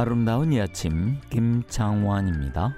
아름다운 0.00 0.52
이 0.52 0.60
아침 0.60 1.20
김창완입니다. 1.28 2.72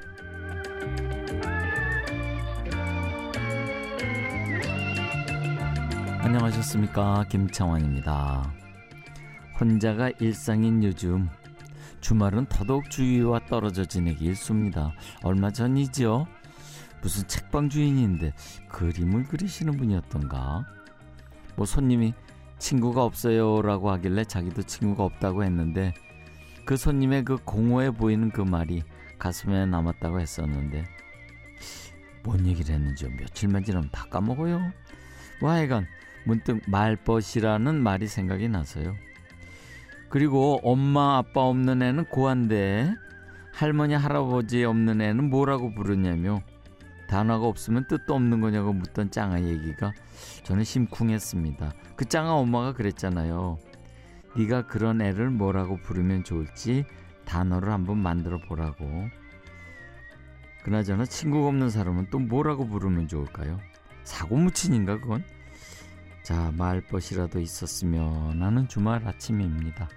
안녕하셨습니까 6.21 7.27
김창완입니다. 7.29 8.51
혼자가 9.61 10.11
일상인 10.19 10.83
요즘 10.83 11.29
주말은 12.01 12.47
더더욱 12.47 12.89
주위와 12.89 13.41
떨어져 13.51 13.85
지내기 13.85 14.25
일쑤입니다. 14.25 14.95
얼마 15.23 15.51
전이죠. 15.51 16.27
무슨 17.03 17.29
책방 17.29 17.69
주인인데 17.69 18.33
그림을 18.71 19.25
그리시는 19.25 19.77
분이었던가. 19.77 20.65
뭐 21.55 21.67
손님이 21.67 22.15
친구가 22.57 23.05
없어요라고 23.05 23.91
하길래 23.91 24.25
자기도 24.25 24.63
친구가 24.63 25.05
없다고 25.05 25.45
했는데 25.45 25.93
그 26.71 26.77
손님의 26.77 27.25
그 27.25 27.37
공허해 27.45 27.91
보이는 27.91 28.31
그 28.31 28.43
말이 28.43 28.85
가슴에 29.19 29.67
남았다고 29.67 30.21
했었는데 30.21 30.85
뭔 32.23 32.47
얘기를 32.47 32.73
했는지 32.73 33.09
며칠만 33.09 33.65
지나면 33.65 33.89
다 33.91 34.05
까먹어요. 34.09 34.71
뭐 35.41 35.51
하여간 35.51 35.89
문득 36.25 36.63
말벗이라는 36.69 37.75
말이 37.83 38.07
생각이 38.07 38.49
나서요. 38.49 38.95
그리고 40.11 40.61
엄마 40.63 41.17
아빠 41.17 41.41
없는 41.41 41.83
애는 41.83 42.05
고한데 42.05 42.95
할머니 43.53 43.95
할아버지 43.95 44.63
없는 44.63 45.01
애는 45.01 45.29
뭐라고 45.29 45.75
부르냐며 45.75 46.41
단어가 47.09 47.49
없으면 47.49 47.89
뜻도 47.89 48.15
없는 48.15 48.41
거냐고 48.41 48.73
묻던 48.73 49.11
짱아 49.11 49.43
얘기가 49.43 49.93
저는 50.45 50.63
심쿵했습니다. 50.63 51.73
그 51.97 52.05
짱아 52.05 52.35
엄마가 52.35 52.75
그랬잖아요. 52.75 53.59
네가 54.37 54.67
그런 54.67 55.01
애를 55.01 55.31
뭐라고 55.31 55.77
부르면 55.79 56.25
좋을지 56.25 56.85
단어를 57.25 57.73
한번 57.73 57.99
만들어 57.99 58.39
보라고. 58.39 59.09
그나저나 60.65 61.07
친구가 61.07 61.49
없는 61.49 61.71
사람은 61.71 62.09
또 62.11 62.19
뭐라고 62.19 62.67
부르면 62.67 63.09
좋을까요? 63.09 63.59
사고무친인가 64.05 65.01
그건? 65.01 65.25
자 66.23 66.53
말벗이라도 66.57 67.41
있었으면 67.41 68.43
하는 68.43 68.69
주말 68.69 69.07
아침입니다. 69.07 69.89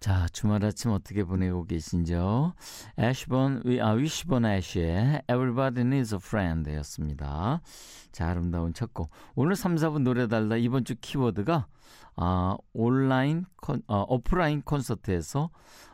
자 0.00 0.26
주말 0.32 0.64
아침 0.64 0.90
어떻게 0.90 1.24
보내고 1.24 1.64
계신지요? 1.64 2.54
애쉬번 2.98 3.62
아 3.80 3.90
위시번 3.92 4.44
애쉬의 4.46 5.22
Everybody 5.28 5.80
Needs 5.86 6.14
a 6.14 6.18
Friend 6.22 6.70
였습니다. 6.74 7.60
자 8.12 8.28
아름다운 8.28 8.72
첫 8.74 8.92
곡 8.92 9.10
오늘 9.34 9.54
3, 9.56 9.76
4분 9.76 10.02
노래 10.02 10.28
달다 10.28 10.56
이번 10.56 10.84
주 10.84 10.94
키워드가 11.00 11.66
아, 12.16 12.56
온라인 12.72 13.44
콘, 13.56 13.82
어, 13.86 14.04
오프라인 14.08 14.62
콘서트에서 14.62 15.50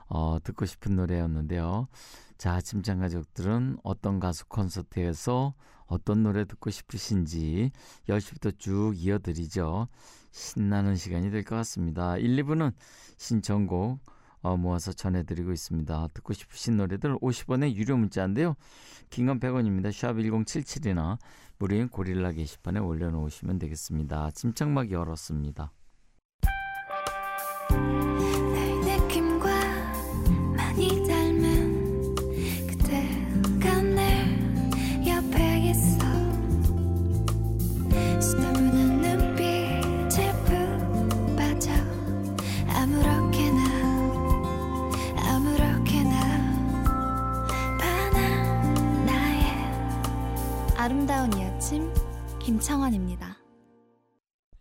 어, 0.09 0.39
듣고 0.43 0.67
싶은 0.67 0.97
노래였는데요. 0.97 1.89
자, 2.37 2.55
아침장 2.55 3.01
가족들은 3.01 3.79
어떤 3.83 4.19
가수 4.21 4.47
콘서트에서 4.47 5.55
어떤 5.87 6.23
노래 6.23 6.45
듣고 6.45 6.71
싶으신지 6.71 7.71
10시부터 8.09 8.59
쭉 8.59 8.93
이어드리죠. 8.97 9.89
신나는 10.31 10.97
시간이 10.97 11.31
될 11.31 11.43
것 11.45 11.57
같습니다. 11.57 12.17
1, 12.17 12.37
2부는 12.45 12.73
신청곡 13.17 14.01
어, 14.43 14.57
모아서 14.57 14.93
전해드리고 14.93 15.53
있습니다. 15.53 16.09
듣고 16.15 16.33
싶으신 16.33 16.77
노래들 16.77 17.19
50원의 17.19 17.75
유료 17.75 17.97
문자인데요. 17.97 18.55
긴건 19.11 19.39
100원입니다. 19.41 19.93
샵 19.93 20.15
1077이나 20.15 21.19
무료인 21.59 21.89
고릴라 21.89 22.33
게시판에 22.33 22.81
올려놓으시면 22.81 23.59
되겠습니다. 23.59 24.31
침착막 24.31 24.91
열었습니다. 24.91 25.73
아 27.73 28.00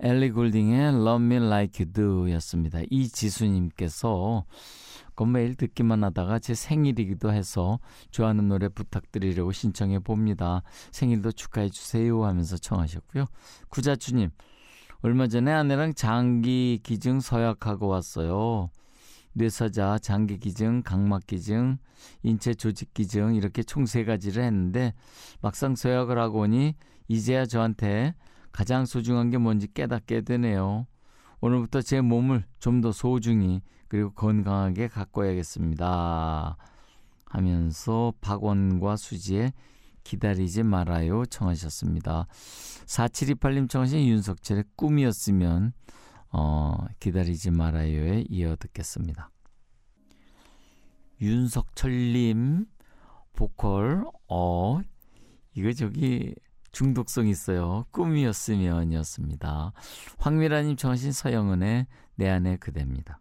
엘리 0.10 0.32
골딩의 0.32 0.96
Love 0.96 1.24
Me 1.24 1.36
Like 1.36 1.86
You 1.86 1.94
Do 1.94 2.32
였습니다. 2.32 2.80
이지수님께서 2.90 4.44
그 5.14 5.24
매일 5.24 5.54
듣기만 5.54 6.04
하다가 6.04 6.40
제 6.40 6.56
생일이기도 6.56 7.32
해서 7.32 7.80
좋아하는 8.10 8.48
노래 8.48 8.70
부탁드리려고 8.70 9.52
신청해 9.52 10.00
봅니다. 10.00 10.64
생일도 10.92 11.34
축하해 11.34 11.70
주세요 11.70 12.26
하면서 12.26 12.58
청하셨고요. 12.58 13.26
구자주님, 13.70 14.32
얼마 15.04 15.28
전에 15.28 15.52
아내랑 15.52 15.94
장기 15.94 16.80
기증 16.82 17.20
서약하고 17.20 17.88
왔어요. 17.88 18.72
뇌사자, 19.34 20.00
장기 20.00 20.40
기증, 20.40 20.82
각막 20.82 21.28
기증, 21.28 21.78
인체 22.24 22.56
조직 22.56 22.96
기증 22.96 23.36
이렇게 23.36 23.62
총 23.62 23.86
세 23.86 24.06
가지를 24.06 24.44
했는데 24.44 24.96
막상 25.40 25.76
서약을 25.76 26.18
하고 26.18 26.40
오니 26.40 26.74
이제야 27.08 27.46
저한테 27.46 28.16
가장 28.52 28.86
소중한 28.86 29.30
게 29.30 29.38
뭔지 29.38 29.68
깨닫게 29.74 30.22
되네요. 30.22 30.88
오늘부터 31.42 31.82
제 31.82 32.02
몸을 32.02 32.46
좀 32.60 32.82
더 32.82 32.92
소중히 32.92 33.62
그리고 33.88 34.12
건강하게 34.12 34.88
가꿔야겠습니다. 34.88 36.58
하면서 37.26 38.14
박원과 38.22 38.96
수지의 38.98 39.54
기다리지 40.04 40.64
말아요 40.64 41.26
청하셨습니다. 41.26 42.28
4728님 42.86 43.70
청하신 43.70 44.08
윤석철의 44.08 44.64
꿈이었으면 44.76 45.74
어, 46.32 46.86
기다리지 47.00 47.52
말아요에 47.52 48.26
이어 48.30 48.56
듣겠습니다. 48.56 49.30
윤석철님 51.22 52.66
보컬 53.34 54.06
어 54.28 54.80
이거 55.54 55.74
저기 55.74 56.34
중독성 56.72 57.28
있어요. 57.28 57.86
꿈이었으면 57.92 58.92
이었습니다. 58.92 59.74
황미라님 60.18 60.76
청하신 60.76 61.12
서영은의 61.12 61.88
내 62.16 62.30
안에 62.30 62.58
그대입니다. 62.58 63.20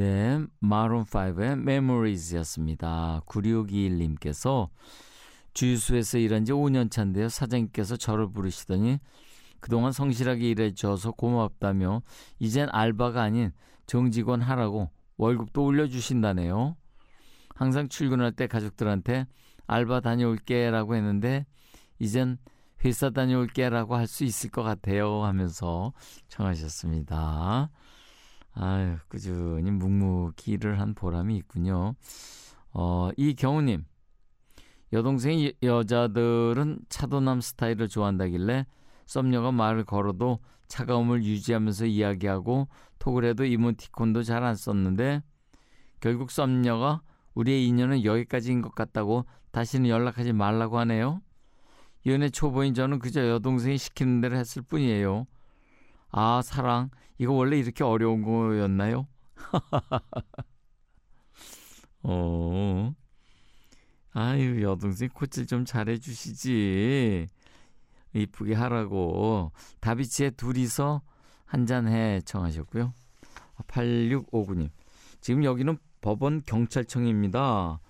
네, 0.00 0.42
마룬5의 0.62 1.60
Memories였습니다. 1.60 3.20
9621님께서 3.26 4.70
주유소에서 5.52 6.16
일한 6.16 6.46
지 6.46 6.52
5년 6.52 6.90
차인데요. 6.90 7.28
사장님께서 7.28 7.98
저를 7.98 8.32
부르시더니 8.32 8.98
그동안 9.60 9.92
성실하게 9.92 10.48
일해줘서 10.48 11.10
고맙다며 11.10 12.00
이젠 12.38 12.70
알바가 12.72 13.20
아닌 13.20 13.52
정직원 13.84 14.40
하라고 14.40 14.88
월급도 15.18 15.62
올려주신다네요. 15.62 16.76
항상 17.54 17.90
출근할 17.90 18.32
때 18.32 18.46
가족들한테 18.46 19.26
알바 19.66 20.00
다녀올게 20.00 20.70
라고 20.70 20.94
했는데 20.94 21.44
이젠 21.98 22.38
회사 22.86 23.10
다녀올게 23.10 23.68
라고 23.68 23.96
할 23.96 24.06
수 24.06 24.24
있을 24.24 24.48
것 24.48 24.62
같아요 24.62 25.24
하면서 25.24 25.92
청하셨습니다. 26.28 27.68
아유, 28.52 28.96
꾸준히 29.08 29.70
묵묵히 29.70 30.52
일을 30.52 30.80
한 30.80 30.94
보람이 30.94 31.36
있군요. 31.36 31.94
어, 32.72 33.10
이경우님. 33.16 33.84
여동생이 34.92 35.52
여자들은 35.62 36.80
차도남 36.88 37.40
스타일을 37.40 37.88
좋아한다길래 37.88 38.66
썸녀가 39.06 39.52
말을 39.52 39.84
걸어도 39.84 40.40
차가움을 40.66 41.22
유지하면서 41.24 41.86
이야기하고 41.86 42.68
톡을 42.98 43.24
해도 43.24 43.44
이모티콘도 43.44 44.24
잘 44.24 44.42
안 44.44 44.56
썼는데 44.56 45.22
결국 46.00 46.30
썸녀가 46.30 47.02
우리의 47.34 47.66
인연은 47.68 48.04
여기까지인 48.04 48.62
것 48.62 48.74
같다고 48.74 49.26
다시는 49.52 49.88
연락하지 49.88 50.32
말라고 50.32 50.78
하네요. 50.80 51.22
연애 52.06 52.28
초보인 52.28 52.74
저는 52.74 52.98
그저 52.98 53.28
여동생이 53.28 53.78
시키는 53.78 54.20
대로 54.20 54.36
했을 54.36 54.62
뿐이에요. 54.62 55.26
아, 56.10 56.42
사랑. 56.42 56.90
이거 57.18 57.32
원래 57.32 57.58
이렇게 57.58 57.84
어려운 57.84 58.22
거였나요? 58.22 59.06
어. 62.02 62.94
아유, 64.12 64.62
여동생 64.62 65.08
코칠 65.10 65.46
좀 65.46 65.64
잘해 65.64 65.98
주시지. 65.98 67.28
이쁘게 68.14 68.54
하라고. 68.54 69.52
다비치의 69.80 70.32
둘이서 70.32 71.02
한 71.44 71.66
잔 71.66 71.86
해 71.88 72.20
청하셨고요. 72.24 72.92
8659님. 73.68 74.70
지금 75.20 75.44
여기는 75.44 75.76
법원 76.00 76.42
경찰청입니다. 76.44 77.80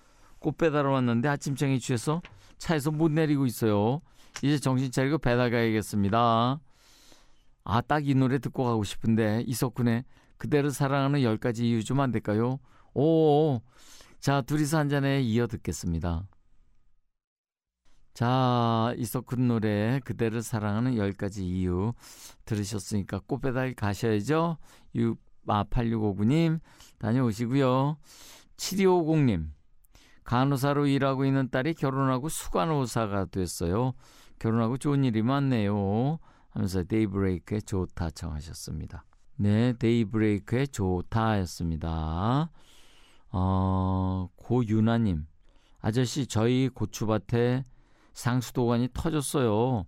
꽃 0.40 0.58
배달을 0.58 0.90
왔는데 0.90 1.28
아침장에 1.28 1.78
취해서 1.78 2.20
차에서 2.58 2.90
못 2.90 3.10
내리고 3.12 3.46
있어요. 3.46 4.00
이제 4.42 4.58
정신 4.58 4.90
차리고 4.90 5.18
배달 5.18 5.50
가야겠습니다. 5.50 6.58
아, 7.64 7.80
딱 7.80 8.04
이 8.06 8.14
노래 8.14 8.38
듣고 8.38 8.64
가고 8.64 8.84
싶은데 8.84 9.42
이석훈의 9.46 10.04
그대를 10.38 10.70
사랑하는 10.70 11.22
열 11.22 11.38
가지 11.38 11.68
이유 11.68 11.84
좀 11.84 12.00
안 12.00 12.10
될까요? 12.12 12.58
오, 12.94 13.60
자 14.20 14.42
둘이서 14.42 14.78
한 14.78 14.88
잔에 14.88 15.20
이어 15.22 15.46
듣겠습니다. 15.46 16.26
자, 18.12 18.92
이석훈 18.98 19.48
노래 19.48 20.00
그대를 20.04 20.42
사랑하는 20.42 20.96
열 20.96 21.12
가지 21.12 21.46
이유 21.46 21.92
들으셨으니까 22.44 23.20
꽃배달 23.26 23.74
가셔야죠. 23.74 24.58
6, 24.94 25.18
아, 25.46 25.64
8659님 25.64 26.60
다녀오시고요. 26.98 27.96
7250님 28.56 29.48
간호사로 30.24 30.86
일하고 30.86 31.24
있는 31.24 31.48
딸이 31.50 31.74
결혼하고 31.74 32.28
수간호사가 32.28 33.26
됐어요. 33.26 33.94
결혼하고 34.38 34.76
좋은 34.76 35.04
일이 35.04 35.22
많네요. 35.22 36.18
하면서 36.50 36.82
데이브레이크의 36.82 37.62
좋다 37.62 38.10
청하셨습니다. 38.10 39.04
네, 39.36 39.72
데이브레이크의 39.74 40.68
좋다였습니다. 40.68 42.50
어, 43.32 44.28
고윤아님, 44.36 45.26
아저씨 45.80 46.26
저희 46.26 46.68
고추밭에 46.68 47.64
상수도관이 48.12 48.88
터졌어요. 48.92 49.86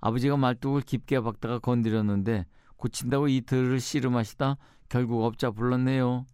아버지가 0.00 0.36
말뚝을 0.36 0.82
깊게 0.82 1.20
박다가 1.20 1.58
건드렸는데 1.58 2.46
고친다고 2.76 3.28
이틀을 3.28 3.80
씨름하시다 3.80 4.56
결국 4.88 5.24
업자 5.24 5.50
불렀네요. 5.50 6.26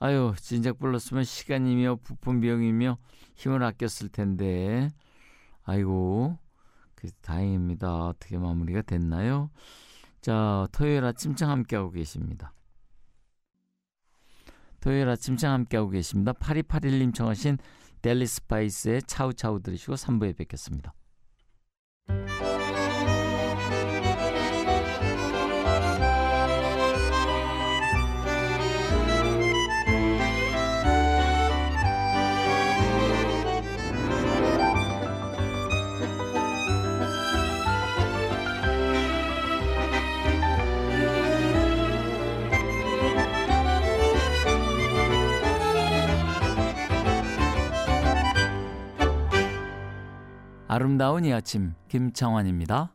아유, 0.00 0.32
진작 0.36 0.78
불렀으면 0.78 1.24
시간이며 1.24 1.96
부품 2.02 2.40
비용이며 2.40 2.98
힘을 3.34 3.62
아꼈을 3.62 4.08
텐데. 4.08 4.90
아이고, 5.64 6.38
그 6.98 7.12
다행입니다. 7.20 8.06
어떻게 8.06 8.36
마무리가 8.36 8.82
됐나요? 8.82 9.50
자, 10.20 10.66
토요일 10.72 11.04
아침장 11.04 11.48
함께하고 11.48 11.92
계십니다. 11.92 12.52
토요일 14.80 15.08
아침장 15.08 15.52
함께하고 15.52 15.90
계십니다. 15.90 16.32
8281님 16.32 17.14
청하신 17.14 17.58
델리 18.02 18.26
스파이스의 18.26 19.02
차우차우 19.04 19.60
들으시고 19.62 19.94
3부에 19.94 20.36
뵙겠습니다. 20.36 20.92
아름다운 50.78 51.24
이 51.24 51.32
아침 51.32 51.74
김창환입니다. 51.88 52.94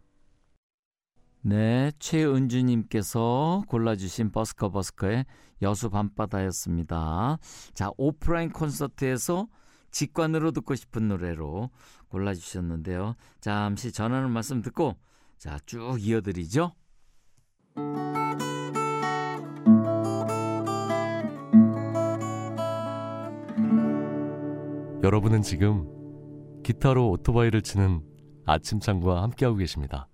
네, 1.42 1.92
최은주님께서 2.00 3.66
골라주신 3.68 4.32
버스커 4.32 4.70
버스커의 4.70 5.26
여수 5.62 5.90
밤바다였습니다. 5.90 7.40
자, 7.74 7.92
오프라인 7.98 8.54
콘서트에서 8.54 9.50
직관으로 9.92 10.52
듣고 10.52 10.76
싶은 10.76 11.10
노래로 11.10 11.72
골라주셨는데요. 12.08 13.16
잠시 13.42 13.92
전하는 13.92 14.32
말씀 14.32 14.62
듣고 14.62 14.96
자, 15.38 15.60
쭉 15.66 15.98
이어드리죠. 16.00 16.72
여러분은 25.04 25.42
지금 25.42 26.03
기타로 26.64 27.10
오토바이를 27.12 27.62
치는 27.62 28.02
아침창과 28.46 29.22
함께하고 29.22 29.58
계십니다. 29.58 30.08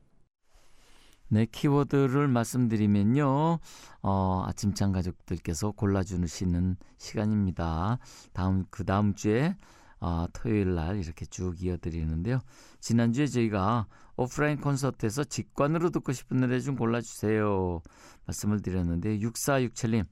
네, 1.31 1.45
키워드를 1.45 2.27
말씀드리면요. 2.27 3.59
어, 4.01 4.43
아침창 4.47 4.91
가족들께서 4.91 5.71
골라주시는 5.71 6.77
시간입니다. 6.97 7.99
다음, 8.33 8.65
그 8.71 8.83
다음 8.83 9.13
주에 9.13 9.55
어, 10.01 10.25
토요일 10.33 10.75
날 10.75 10.97
이렇게 10.97 11.25
쭉 11.25 11.61
이어드리는데요. 11.61 12.39
지난주에 12.79 13.27
저희가 13.27 13.87
오프라인 14.15 14.59
콘서트에서 14.59 15.23
직관으로 15.23 15.91
듣고 15.91 16.13
싶은 16.13 16.37
노래 16.37 16.59
좀 16.59 16.75
골라주세요. 16.75 17.81
말씀을 18.25 18.61
드렸는데, 18.61 19.19
6467님. 19.19 20.05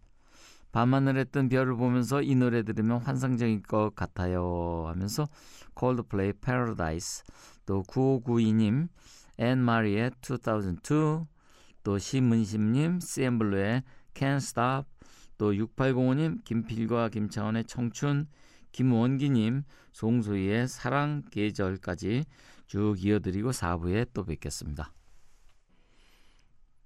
밤하늘에 0.78 1.24
뜬 1.24 1.50
별을 1.50 1.76
보면서 1.76 2.22
이 2.22 2.36
노래 2.36 2.62
들으면 2.62 3.00
환상적일 3.00 3.64
것 3.64 3.96
같아요 3.96 4.84
하면서 4.86 5.28
Coldplay 5.74 6.34
Paradise 6.34 7.24
또 7.66 7.82
9592님 7.82 8.88
Anne-Marie의 9.40 10.12
2002 10.22 11.26
또 11.82 11.98
심은심님 11.98 13.00
CNBLUE의 13.00 13.82
Can't 14.14 14.36
Stop 14.36 14.88
또 15.40 15.52
6805님 15.52 16.44
김필과 16.44 17.10
김창완의 17.10 17.66
청춘 17.66 18.28
김원기님 18.72 19.64
송소희의 19.94 20.68
사랑 20.68 21.24
계절까지 21.32 22.26
쭉 22.68 23.04
이어드리고 23.04 23.50
4부에 23.50 24.10
또 24.14 24.24
뵙겠습니다. 24.26 24.94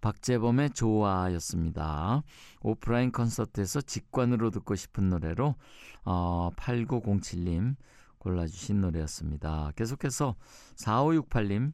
박재범의 0.01 0.71
좋아였습니다. 0.71 2.23
오프라인 2.61 3.11
콘서트에서 3.11 3.81
직관으로 3.81 4.49
듣고 4.49 4.75
싶은 4.75 5.09
노래로 5.09 5.55
어, 6.03 6.49
8907님 6.57 7.75
골라주신 8.17 8.81
노래였습니다. 8.81 9.71
계속해서 9.75 10.35
4568님 10.75 11.71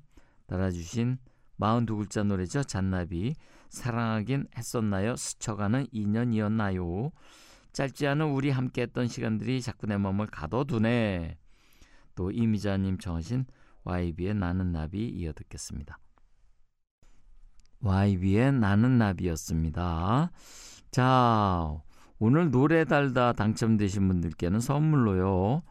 달아주신 0.48 1.18
42글자 1.60 2.26
노래죠. 2.26 2.64
잔나비 2.64 3.36
사랑하긴 3.70 4.48
했었나요? 4.58 5.16
스쳐가는 5.16 5.88
인연이었나요? 5.92 7.12
짧지 7.74 8.08
않은 8.08 8.28
우리 8.28 8.50
함께했던 8.50 9.08
시간들이 9.08 9.62
자꾸 9.62 9.88
내 9.88 9.98
마음을 9.98 10.28
가둬두네. 10.28 11.38
또 12.16 12.32
이미자님 12.32 12.98
청하신 12.98 13.46
YB의 13.84 14.34
나는 14.36 14.72
나비 14.72 15.08
이어 15.08 15.34
듣겠습니다. 15.34 16.00
YB의 17.82 18.54
나는 18.54 18.98
나비였습니다. 18.98 20.32
자, 20.92 21.78
오늘 22.20 22.50
노래 22.52 22.86
달다 22.86 23.34
당첨되신 23.34 24.08
분들께는 24.08 24.60
선물로요, 24.60 25.62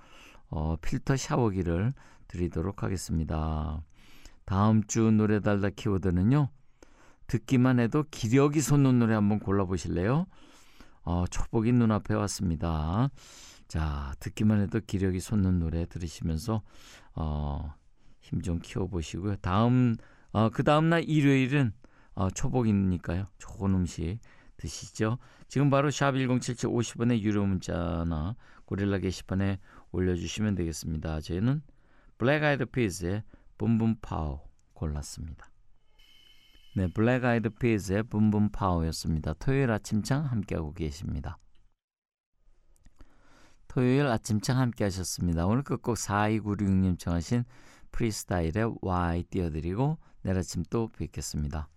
어, 0.49 0.77
필터 0.81 1.17
샤워기를 1.17 1.93
드리도록 2.29 2.83
하겠습니다. 2.83 3.83
다음 4.45 4.85
주 4.85 5.11
노래 5.11 5.41
달다 5.41 5.71
키워드는요, 5.71 6.49
듣기만 7.27 7.81
해도 7.81 8.05
기력이 8.11 8.61
솟는 8.61 9.01
노래 9.01 9.15
한번 9.15 9.41
골라보실래요? 9.41 10.27
어, 11.03 11.25
초복이 11.31 11.73
눈앞에 11.73 12.15
왔습니다. 12.15 13.11
자, 13.69 14.13
듣기만 14.21 14.61
해도 14.61 14.81
기력이 14.87 15.19
솟는 15.21 15.59
노래 15.59 15.87
들으시면서, 15.87 16.63
어, 17.17 17.75
힘 18.21 18.43
좀 18.43 18.61
키워보시고요. 18.61 19.37
다음, 19.37 19.97
어, 20.33 20.51
그 20.51 20.63
다음날 20.65 21.05
일요일은 21.05 21.73
어, 22.17 22.31
초복이니까요. 22.31 23.29
좋은 23.39 23.75
음식 23.75 24.19
드시죠. 24.57 25.19
지금 25.49 25.71
바로 25.71 25.91
샵 25.91 26.13
1077 26.13 26.69
50원의 26.69 27.21
유료 27.21 27.45
문자나 27.45 28.35
고릴라 28.65 28.99
게시판에 28.99 29.61
올려주시면 29.93 30.55
되겠습니다. 30.57 31.21
저희는 31.21 31.63
Black 32.19 32.43
Eyed 32.43 32.65
Peas의 32.67 33.23
Boom 33.59 33.78
Boom 33.78 33.97
Pow 34.01 34.49
골랐습니다. 34.73 35.51
네, 36.75 36.89
Black 36.89 37.25
Eyed 37.25 37.51
Peas의 37.51 38.05
Boom 38.05 38.28
Boom 38.28 38.51
Pow였습니다. 38.51 39.35
토요일 39.35 39.71
아침창 39.71 40.25
함께하고 40.25 40.73
계십니다. 40.73 41.39
토요일 43.69 44.07
아침창 44.07 44.59
함께 44.59 44.85
하셨습니다. 44.85 45.47
오늘 45.47 45.63
끝곡 45.63 45.97
4296님 45.97 46.99
청하신 46.99 47.45
프리스타일의 47.93 48.77
Y 48.81 49.25
띄워드리고 49.25 49.99
내일 50.23 50.39
아침 50.39 50.63
또 50.71 50.89
뵙겠습니다. 50.89 51.69